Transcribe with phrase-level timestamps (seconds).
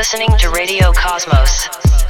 [0.00, 2.09] listening to Radio Cosmos.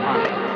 [0.00, 0.49] Yamaha.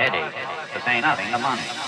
[0.00, 1.83] Ourselves a lot of headache, to say nothing of money.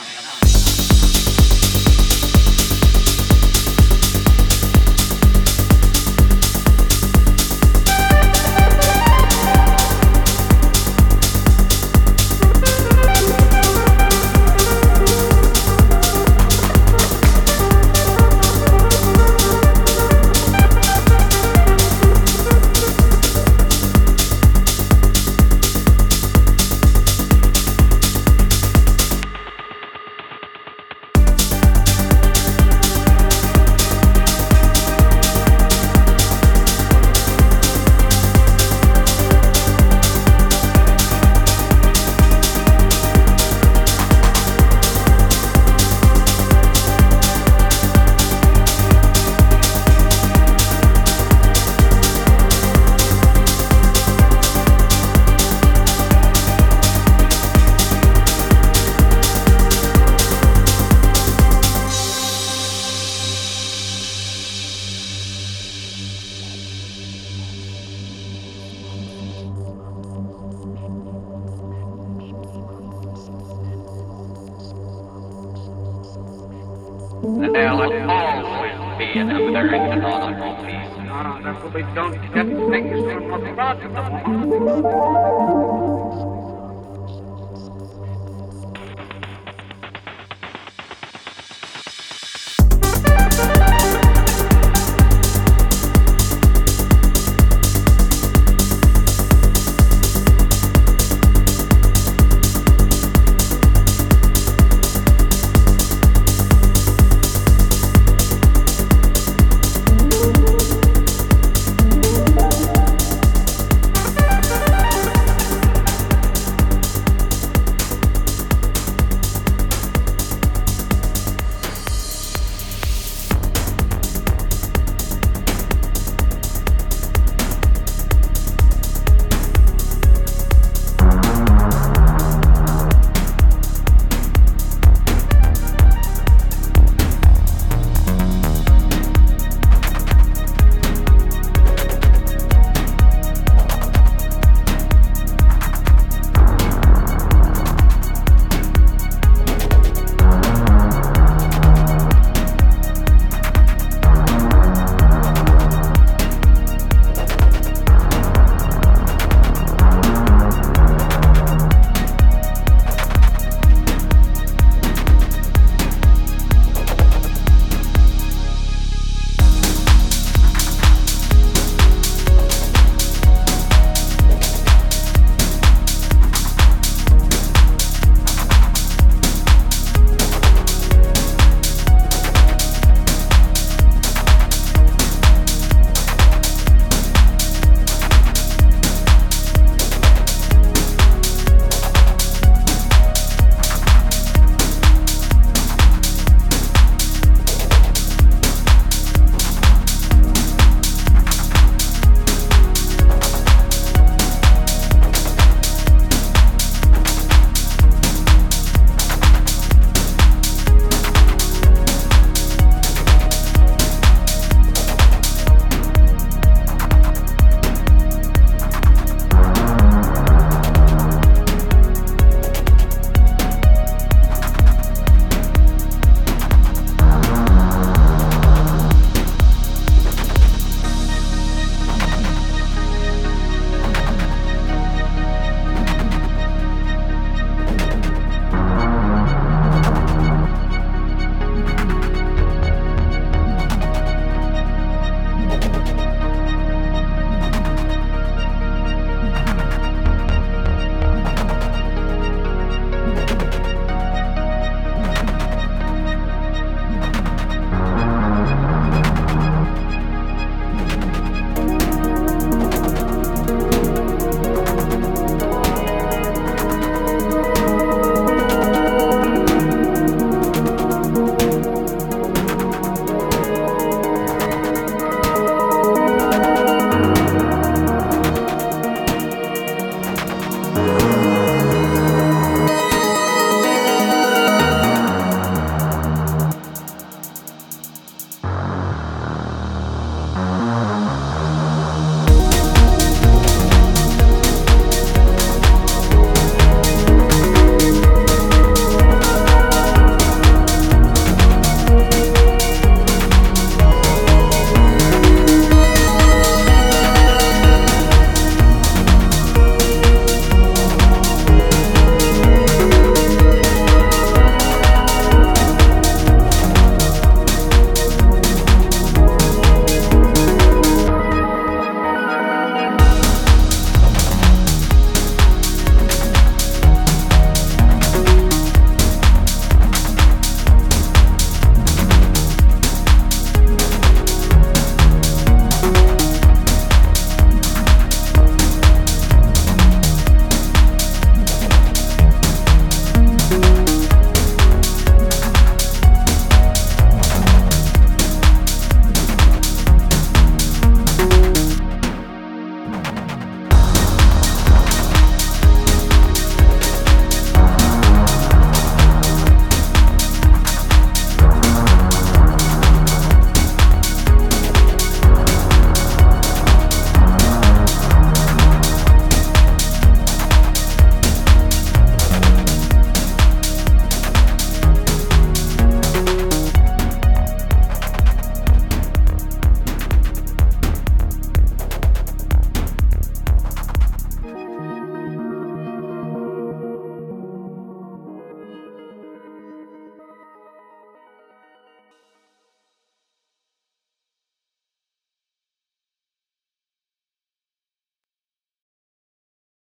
[81.67, 85.46] Ah, that's what we don't get things from abroad.